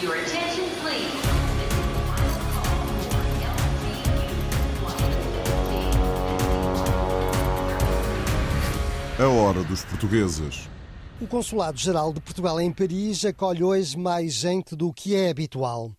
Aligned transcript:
Your 0.00 0.14
attention, 0.14 0.64
please. 0.80 1.10
A 9.18 9.26
hora 9.26 9.64
dos 9.64 9.84
portugueses. 9.84 10.68
O 11.20 11.26
Consulado-Geral 11.26 12.12
de 12.12 12.20
Portugal 12.20 12.60
em 12.60 12.70
Paris 12.72 13.24
acolhe 13.24 13.64
hoje 13.64 13.98
mais 13.98 14.34
gente 14.34 14.76
do 14.76 14.92
que 14.92 15.16
é 15.16 15.30
habitual. 15.30 15.90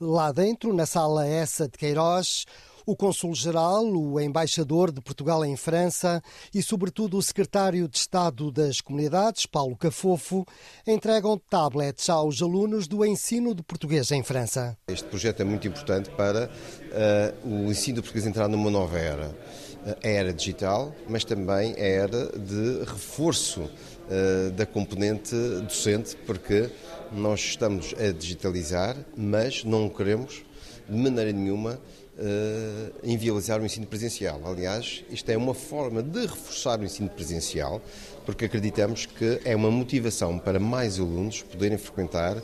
Lá 0.00 0.32
dentro, 0.32 0.72
na 0.72 0.86
sala 0.86 1.26
essa 1.26 1.68
de 1.68 1.76
Queiroz, 1.76 2.46
o 2.86 2.96
Cônsul-Geral, 2.96 3.84
o 3.84 4.20
Embaixador 4.20 4.90
de 4.90 5.00
Portugal 5.00 5.44
em 5.44 5.56
França 5.56 6.22
e, 6.54 6.62
sobretudo, 6.62 7.16
o 7.16 7.22
Secretário 7.22 7.88
de 7.88 7.98
Estado 7.98 8.50
das 8.50 8.80
Comunidades, 8.80 9.46
Paulo 9.46 9.76
Cafofo, 9.76 10.46
entregam 10.86 11.38
tablets 11.38 12.08
aos 12.08 12.42
alunos 12.42 12.88
do 12.88 13.04
ensino 13.04 13.54
de 13.54 13.62
português 13.62 14.10
em 14.10 14.22
França. 14.22 14.76
Este 14.88 15.08
projeto 15.08 15.40
é 15.40 15.44
muito 15.44 15.66
importante 15.66 16.10
para 16.10 16.50
uh, 16.50 17.48
o 17.48 17.70
ensino 17.70 17.96
de 17.96 18.02
português 18.02 18.26
entrar 18.26 18.48
numa 18.48 18.70
nova 18.70 18.98
era. 18.98 19.34
A 19.84 20.08
era 20.08 20.32
digital, 20.32 20.94
mas 21.08 21.24
também 21.24 21.74
a 21.74 21.80
era 21.80 22.26
de 22.38 22.84
reforço 22.84 23.62
uh, 23.62 24.50
da 24.52 24.64
componente 24.64 25.34
docente, 25.66 26.16
porque 26.24 26.70
nós 27.10 27.40
estamos 27.40 27.92
a 27.98 28.12
digitalizar, 28.12 28.96
mas 29.16 29.64
não 29.64 29.88
queremos 29.88 30.44
de 30.88 30.96
maneira 30.96 31.32
nenhuma 31.32 31.80
uh, 32.18 32.92
inviabilizar 33.02 33.60
o 33.60 33.64
ensino 33.64 33.86
presencial. 33.86 34.40
Aliás, 34.44 35.04
isto 35.10 35.30
é 35.30 35.36
uma 35.36 35.54
forma 35.54 36.02
de 36.02 36.20
reforçar 36.20 36.80
o 36.80 36.84
ensino 36.84 37.08
presencial, 37.08 37.80
porque 38.24 38.44
acreditamos 38.44 39.06
que 39.06 39.40
é 39.44 39.54
uma 39.56 39.70
motivação 39.70 40.38
para 40.38 40.60
mais 40.60 40.98
alunos 40.98 41.42
poderem 41.42 41.78
frequentar 41.78 42.36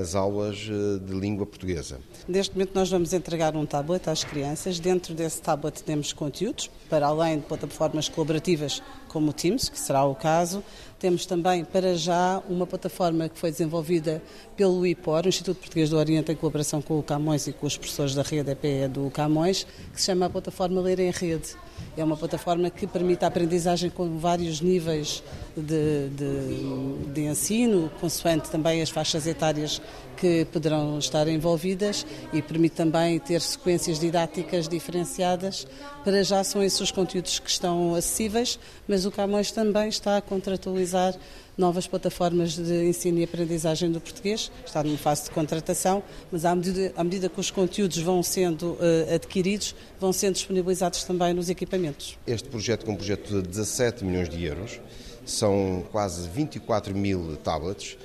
as 0.00 0.14
aulas 0.14 0.56
de 0.56 1.12
língua 1.12 1.44
portuguesa. 1.44 1.98
Neste 2.26 2.54
momento 2.54 2.74
nós 2.74 2.90
vamos 2.90 3.12
entregar 3.12 3.54
um 3.56 3.66
tablet 3.66 4.08
às 4.08 4.24
crianças. 4.24 4.78
Dentro 4.78 5.14
desse 5.14 5.40
tablet 5.40 5.82
temos 5.82 6.12
conteúdos, 6.12 6.70
para 6.88 7.06
além 7.06 7.38
de 7.38 7.46
plataformas 7.46 8.08
colaborativas 8.08 8.82
como 9.08 9.30
o 9.30 9.32
Teams, 9.32 9.68
que 9.68 9.78
será 9.78 10.04
o 10.04 10.14
caso. 10.14 10.62
Temos 10.98 11.26
também, 11.26 11.64
para 11.64 11.96
já, 11.96 12.42
uma 12.48 12.66
plataforma 12.66 13.28
que 13.28 13.38
foi 13.38 13.50
desenvolvida 13.50 14.22
pelo 14.56 14.84
IPOR, 14.86 15.26
o 15.26 15.28
Instituto 15.28 15.58
Português 15.58 15.90
do 15.90 15.96
Oriente, 15.96 16.32
em 16.32 16.34
colaboração 16.34 16.82
com 16.82 16.98
o 16.98 17.02
Camões 17.02 17.46
e 17.46 17.52
com 17.52 17.66
os 17.66 17.76
professores 17.76 18.14
da 18.14 18.22
rede 18.22 18.50
EPE 18.50 18.88
do 18.88 19.10
Camões, 19.10 19.66
que 19.92 20.00
se 20.00 20.06
chama 20.06 20.26
a 20.26 20.30
plataforma 20.30 20.80
Ler 20.80 20.98
em 20.98 21.10
Rede. 21.10 21.56
É 21.96 22.02
uma 22.02 22.16
plataforma 22.16 22.70
que 22.70 22.86
permite 22.86 23.24
a 23.24 23.28
aprendizagem 23.28 23.90
com 23.90 24.18
vários 24.18 24.60
níveis 24.60 25.22
de, 25.56 26.08
de, 26.10 27.12
de 27.12 27.20
ensino, 27.22 27.90
consoante 28.00 28.50
também 28.50 28.82
as 28.82 28.90
faixas 28.90 29.26
etárias 29.26 29.80
que 30.16 30.44
poderão 30.46 30.98
estar 30.98 31.28
envolvidas 31.28 32.04
e 32.32 32.42
permite 32.42 32.74
também 32.74 33.18
ter 33.18 33.40
sequências 33.40 33.98
didáticas 33.98 34.68
diferenciadas. 34.68 35.66
Para 36.04 36.22
já 36.24 36.42
são 36.42 36.62
esses 36.62 36.80
os 36.80 36.90
conteúdos 36.90 37.38
que 37.38 37.50
estão 37.50 37.94
acessíveis, 37.94 38.58
mas 38.86 38.97
o 39.04 39.10
Camões 39.10 39.50
também 39.50 39.88
está 39.88 40.16
a 40.16 40.20
contratualizar 40.20 41.14
novas 41.56 41.86
plataformas 41.86 42.52
de 42.52 42.84
ensino 42.84 43.18
e 43.18 43.24
aprendizagem 43.24 43.90
do 43.90 44.00
português. 44.00 44.50
Está 44.64 44.82
numa 44.84 44.96
fase 44.96 45.24
de 45.24 45.30
contratação, 45.30 46.02
mas 46.30 46.44
à 46.44 46.54
medida, 46.54 46.92
à 46.96 47.02
medida 47.02 47.28
que 47.28 47.40
os 47.40 47.50
conteúdos 47.50 47.98
vão 47.98 48.22
sendo 48.22 48.72
uh, 48.72 49.14
adquiridos, 49.14 49.74
vão 50.00 50.12
sendo 50.12 50.34
disponibilizados 50.34 51.02
também 51.04 51.34
nos 51.34 51.50
equipamentos. 51.50 52.16
Este 52.26 52.48
projeto, 52.48 52.86
com 52.86 52.92
um 52.92 52.96
projeto 52.96 53.42
de 53.42 53.48
17 53.48 54.04
milhões 54.04 54.28
de 54.28 54.44
euros, 54.44 54.80
são 55.26 55.84
quase 55.90 56.28
24 56.28 56.94
mil 56.94 57.36
tablets, 57.36 57.98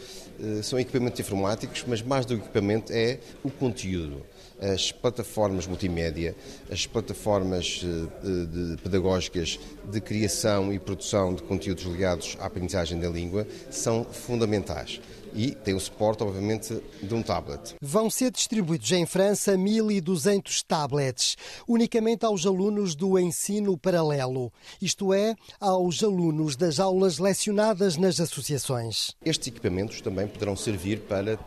são 0.61 0.79
equipamentos 0.79 1.19
informáticos, 1.19 1.83
mas 1.87 2.01
mais 2.01 2.25
do 2.25 2.35
equipamento 2.35 2.91
é 2.91 3.19
o 3.43 3.49
conteúdo. 3.49 4.21
As 4.59 4.91
plataformas 4.91 5.67
multimédia, 5.67 6.35
as 6.71 6.85
plataformas 6.85 7.81
eh, 7.83 8.45
de 8.45 8.81
pedagógicas 8.81 9.59
de 9.91 9.99
criação 9.99 10.71
e 10.71 10.79
produção 10.79 11.33
de 11.33 11.43
conteúdos 11.43 11.83
ligados 11.83 12.37
à 12.39 12.45
aprendizagem 12.45 12.99
da 12.99 13.09
língua 13.09 13.45
são 13.69 14.05
fundamentais 14.05 15.01
e 15.33 15.51
tem 15.51 15.73
o 15.73 15.79
suporte, 15.79 16.23
obviamente, 16.23 16.81
de 17.01 17.13
um 17.13 17.21
tablet. 17.21 17.75
Vão 17.81 18.09
ser 18.09 18.31
distribuídos 18.31 18.91
em 18.91 19.05
França 19.05 19.57
1.200 19.57 20.63
tablets, 20.67 21.35
unicamente 21.67 22.25
aos 22.25 22.45
alunos 22.45 22.95
do 22.95 23.17
ensino 23.17 23.77
paralelo, 23.77 24.51
isto 24.81 25.13
é, 25.13 25.35
aos 25.59 26.03
alunos 26.03 26.55
das 26.55 26.79
aulas 26.79 27.19
lecionadas 27.19 27.97
nas 27.97 28.19
associações. 28.19 29.15
Estes 29.23 29.47
equipamentos 29.47 30.01
também 30.01 30.27
poderão 30.27 30.55
servir 30.55 31.01
para 31.01 31.33
eh, 31.33 31.37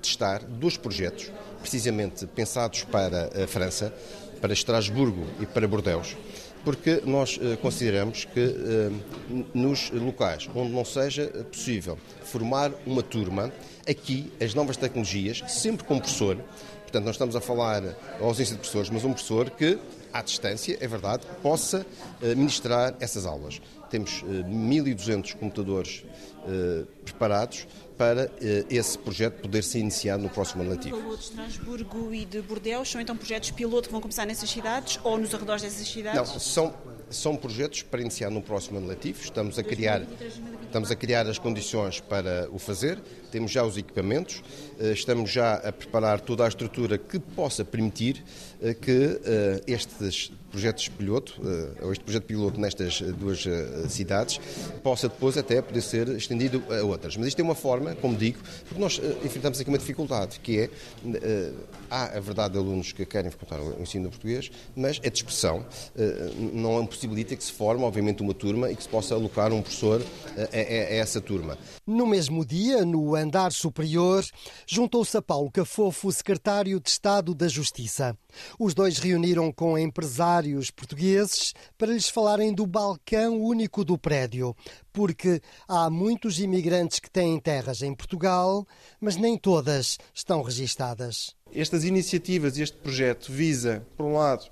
testar 0.00 0.44
dois 0.44 0.76
projetos 0.76 1.30
precisamente 1.60 2.26
pensados 2.26 2.84
para 2.84 3.30
a 3.42 3.46
França, 3.46 3.92
para 4.40 4.52
Estrasburgo 4.52 5.26
e 5.40 5.46
para 5.46 5.66
Bordeaux, 5.66 6.14
porque 6.64 7.02
nós 7.04 7.38
eh, 7.40 7.56
consideramos 7.56 8.24
que 8.24 8.40
eh, 8.40 8.90
nos 9.52 9.90
locais 9.90 10.48
onde 10.54 10.72
não 10.72 10.84
seja 10.84 11.26
possível 11.50 11.98
formar 12.22 12.72
uma 12.86 13.02
turma, 13.02 13.52
aqui 13.88 14.32
as 14.40 14.54
novas 14.54 14.76
tecnologias, 14.76 15.42
sempre 15.48 15.84
com 15.84 15.98
professor, 15.98 16.38
portanto 16.94 17.06
nós 17.06 17.16
estamos 17.16 17.34
a 17.34 17.40
falar 17.40 17.82
aos 18.20 18.36
de 18.36 18.54
professores, 18.54 18.88
mas 18.88 19.04
um 19.04 19.12
professor 19.12 19.50
que, 19.50 19.78
à 20.12 20.22
distância, 20.22 20.78
é 20.80 20.86
verdade, 20.86 21.26
possa 21.42 21.84
eh, 22.22 22.34
ministrar 22.36 22.94
essas 23.00 23.26
aulas. 23.26 23.60
Temos 23.90 24.22
1.200 24.22 25.34
computadores 25.36 26.04
preparados 27.04 27.66
para 27.96 28.30
eh, 28.40 28.64
esse 28.68 28.98
projeto 28.98 29.42
poder 29.42 29.62
ser 29.62 29.78
iniciado 29.78 30.22
no 30.22 30.28
próximo 30.28 30.62
ano 30.62 30.72
letivo. 30.72 30.98
Falou 30.98 31.16
de 31.16 31.22
Estrasburgo 31.22 32.14
e 32.14 32.24
de 32.24 32.42
Bordeaux, 32.42 32.88
são 32.88 33.00
então 33.00 33.16
projetos 33.16 33.50
piloto 33.50 33.88
que 33.88 33.92
vão 33.92 34.00
começar 34.00 34.26
nessas 34.26 34.50
cidades 34.50 35.00
ou 35.02 35.18
nos 35.18 35.34
arredores 35.34 35.62
dessas 35.62 35.86
cidades? 35.86 36.16
Não, 36.16 36.40
são, 36.40 36.74
são 37.14 37.36
projetos 37.36 37.82
para 37.82 38.00
iniciar 38.00 38.30
no 38.30 38.42
próximo 38.42 38.78
ano 38.78 38.86
letivo. 38.86 39.22
Estamos 39.22 39.58
a 39.58 39.62
criar, 39.62 40.02
estamos 40.64 40.90
a 40.90 40.96
criar 40.96 41.26
as 41.26 41.38
condições 41.38 42.00
para 42.00 42.48
o 42.52 42.58
fazer, 42.58 43.00
temos 43.30 43.50
já 43.50 43.64
os 43.64 43.76
equipamentos, 43.76 44.42
eh, 44.78 44.92
estamos 44.92 45.30
já 45.30 45.54
a 45.54 45.72
preparar 45.72 46.20
toda 46.20 46.44
a 46.44 46.48
estrutura 46.48 46.98
que 46.98 47.18
possa 47.18 47.64
permitir 47.64 48.22
eh, 48.62 48.74
que 48.74 49.20
estes 49.66 50.32
projetos 50.50 50.88
piloto, 50.88 51.40
ou 51.82 51.92
este 51.92 52.04
projeto 52.04 52.24
piloto 52.24 52.60
nestas 52.60 53.00
duas 53.00 53.44
cidades, 53.88 54.40
possa 54.84 55.08
depois 55.08 55.36
até 55.36 55.60
poder 55.60 55.80
ser 55.80 56.08
estendido 56.10 56.62
a 56.72 56.84
outras. 56.84 57.16
Mas 57.16 57.28
isto 57.28 57.40
é 57.40 57.42
uma 57.42 57.56
forma 57.56 57.94
como 57.96 58.16
digo, 58.16 58.38
porque 58.64 58.80
nós 58.80 59.00
enfrentamos 59.24 59.60
aqui 59.60 59.68
uma 59.68 59.78
dificuldade, 59.78 60.38
que 60.38 60.60
é, 60.60 60.70
há 61.90 62.16
a 62.16 62.20
verdade 62.20 62.52
de 62.52 62.58
alunos 62.60 62.92
que 62.92 63.04
querem 63.04 63.32
frequentar 63.32 63.60
o 63.60 63.82
ensino 63.82 64.08
português, 64.10 64.50
mas 64.76 65.00
dispersão 65.14 65.60
uh, 65.60 66.50
não 66.52 66.78
impossibilita 67.04 67.36
que 67.36 67.44
se 67.44 67.52
forme, 67.52 67.84
obviamente, 67.84 68.22
uma 68.22 68.34
turma 68.34 68.70
e 68.70 68.76
que 68.76 68.82
se 68.82 68.88
possa 68.88 69.14
alocar 69.14 69.52
um 69.52 69.62
professor 69.62 70.02
a, 70.36 70.40
a, 70.40 70.60
a 70.60 70.94
essa 70.94 71.20
turma. 71.20 71.58
No 71.86 72.06
mesmo 72.06 72.44
dia, 72.44 72.84
no 72.84 73.14
andar 73.14 73.52
superior, 73.52 74.24
juntou-se 74.66 75.16
a 75.16 75.22
Paulo 75.22 75.50
Cafofo, 75.50 76.10
secretário 76.10 76.80
de 76.80 76.88
Estado 76.88 77.34
da 77.34 77.46
Justiça. 77.46 78.16
Os 78.58 78.74
dois 78.74 78.98
reuniram 78.98 79.52
com 79.52 79.78
empresários 79.78 80.70
portugueses 80.70 81.52
para 81.78 81.92
lhes 81.92 82.08
falarem 82.08 82.52
do 82.52 82.66
balcão 82.66 83.40
único 83.40 83.84
do 83.84 83.98
prédio, 83.98 84.56
porque 84.92 85.40
há 85.68 85.88
muitos 85.90 86.38
imigrantes 86.40 86.98
que 86.98 87.10
têm 87.10 87.38
terras 87.38 87.82
em 87.82 87.94
Portugal, 87.94 88.66
mas 89.00 89.16
nem 89.16 89.36
todas 89.36 89.98
estão 90.12 90.42
registadas. 90.42 91.34
Estas 91.52 91.84
iniciativas, 91.84 92.58
este 92.58 92.76
projeto 92.78 93.30
visa, 93.30 93.86
por 93.96 94.06
um 94.06 94.14
lado, 94.14 94.50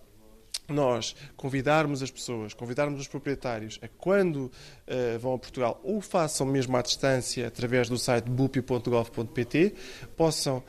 nós 0.68 1.14
convidarmos 1.36 2.02
as 2.02 2.10
pessoas, 2.10 2.54
convidarmos 2.54 3.00
os 3.00 3.08
proprietários 3.08 3.78
a 3.82 3.88
quando 3.88 4.46
uh, 4.46 5.18
vão 5.18 5.34
a 5.34 5.38
Portugal 5.38 5.80
ou 5.82 6.00
façam 6.00 6.46
mesmo 6.46 6.76
à 6.76 6.82
distância 6.82 7.46
através 7.46 7.88
do 7.88 7.98
site 7.98 8.28
bupi.gov.pt, 8.28 9.74
possam 10.16 10.58
uh, 10.58 10.64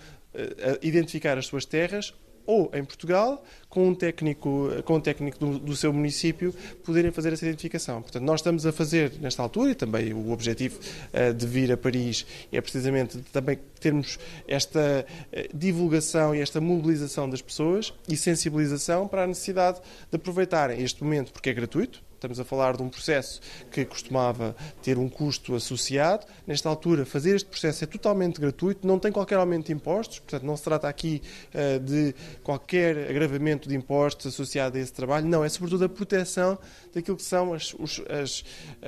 identificar 0.81 1.37
as 1.37 1.45
suas 1.45 1.65
terras 1.65 2.13
ou 2.45 2.69
em 2.73 2.83
Portugal, 2.83 3.43
com 3.69 3.87
um 3.87 3.95
técnico, 3.95 4.69
com 4.83 4.95
um 4.95 4.99
técnico 4.99 5.39
do, 5.39 5.59
do, 5.59 5.75
seu 5.75 5.91
município, 5.91 6.53
poderem 6.83 7.11
fazer 7.11 7.33
essa 7.33 7.45
identificação. 7.45 8.01
Portanto, 8.01 8.23
nós 8.23 8.39
estamos 8.39 8.65
a 8.65 8.71
fazer, 8.71 9.13
nesta 9.19 9.41
altura, 9.41 9.71
e 9.71 9.75
também 9.75 10.13
o 10.13 10.31
objetivo 10.31 10.79
uh, 10.79 11.33
de 11.33 11.47
vir 11.47 11.71
a 11.71 11.77
Paris 11.77 12.25
é 12.51 12.61
precisamente 12.61 13.17
também 13.31 13.57
termos 13.79 14.19
esta 14.47 15.05
uh, 15.05 15.57
divulgação 15.57 16.35
e 16.35 16.41
esta 16.41 16.61
mobilização 16.61 17.29
das 17.29 17.41
pessoas 17.41 17.93
e 18.07 18.15
sensibilização 18.15 19.07
para 19.07 19.23
a 19.23 19.27
necessidade 19.27 19.79
de 20.11 20.15
aproveitarem 20.15 20.81
este 20.81 21.03
momento, 21.03 21.31
porque 21.31 21.49
é 21.49 21.53
gratuito, 21.53 22.01
Estamos 22.23 22.39
a 22.39 22.45
falar 22.45 22.77
de 22.77 22.81
um 22.81 22.87
processo 22.87 23.41
que 23.69 23.83
costumava 23.83 24.55
ter 24.81 24.97
um 24.97 25.09
custo 25.09 25.55
associado. 25.55 26.25
Nesta 26.47 26.69
altura, 26.69 27.05
fazer 27.05 27.35
este 27.35 27.49
processo 27.49 27.83
é 27.83 27.87
totalmente 27.87 28.39
gratuito, 28.39 28.87
não 28.87 28.97
tem 28.97 29.11
qualquer 29.11 29.35
aumento 29.35 29.65
de 29.65 29.73
impostos, 29.73 30.19
portanto, 30.19 30.43
não 30.43 30.55
se 30.55 30.63
trata 30.63 30.87
aqui 30.87 31.21
uh, 31.53 31.81
de 31.81 32.15
qualquer 32.41 33.09
agravamento 33.09 33.67
de 33.67 33.75
impostos 33.75 34.27
associado 34.27 34.77
a 34.77 34.79
esse 34.79 34.93
trabalho. 34.93 35.27
Não, 35.27 35.43
é 35.43 35.49
sobretudo 35.49 35.83
a 35.83 35.89
proteção 35.89 36.57
daquilo 36.93 37.17
que 37.17 37.23
são 37.23 37.53
as, 37.53 37.73
os, 37.73 38.01
as, 38.07 38.45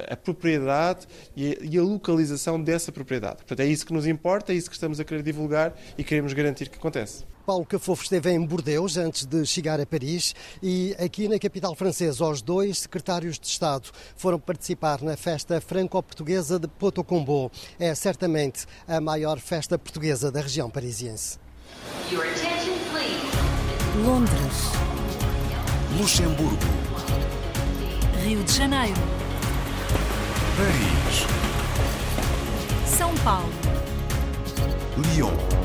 a 0.10 0.16
propriedade 0.16 1.06
e 1.36 1.58
a, 1.60 1.66
e 1.66 1.78
a 1.78 1.84
localização 1.84 2.62
dessa 2.64 2.90
propriedade. 2.90 3.40
Portanto, 3.40 3.60
é 3.60 3.66
isso 3.66 3.86
que 3.86 3.92
nos 3.92 4.08
importa, 4.08 4.54
é 4.54 4.56
isso 4.56 4.70
que 4.70 4.78
estamos 4.78 4.98
a 4.98 5.04
querer 5.04 5.22
divulgar 5.22 5.78
e 5.98 6.06
queremos 6.06 6.32
garantir 6.32 6.70
que 6.70 6.78
acontece. 6.78 7.35
Paulo 7.46 7.64
Cafofo 7.64 8.02
esteve 8.02 8.32
em 8.32 8.44
Bordeaux 8.44 8.98
antes 8.98 9.24
de 9.24 9.46
chegar 9.46 9.80
a 9.80 9.86
Paris 9.86 10.34
e 10.64 10.96
aqui 10.98 11.28
na 11.28 11.38
capital 11.38 11.76
francesa 11.76 12.26
os 12.26 12.42
dois 12.42 12.80
secretários 12.80 13.38
de 13.38 13.46
Estado 13.46 13.90
foram 14.18 14.40
participar 14.40 15.02
na 15.04 15.16
festa 15.16 15.62
franco-portuguesa 15.62 16.58
de 16.58 16.68
Potocombo. 16.68 17.52
É 17.80 17.94
certamente 17.94 18.66
a 18.88 19.00
maior 19.00 19.40
festa 19.40 19.78
portuguesa 19.78 20.32
da 20.32 20.42
região 20.42 20.72
parisiense. 20.72 21.38
Londres. 24.04 24.56
Luxemburgo. 26.00 26.58
Rio 28.24 28.44
de 28.44 28.54
Janeiro. 28.54 29.00
Paris. 30.58 31.26
São 32.98 33.16
Paulo. 33.18 33.50
Lyon. 35.14 35.65